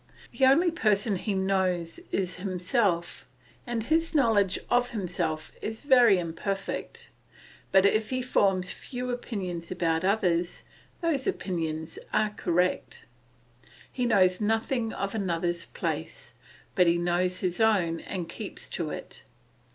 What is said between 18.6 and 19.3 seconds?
to it.